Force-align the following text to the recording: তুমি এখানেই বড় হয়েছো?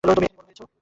তুমি 0.03 0.09
এখানেই 0.11 0.33
বড় 0.37 0.47
হয়েছো? 0.47 0.63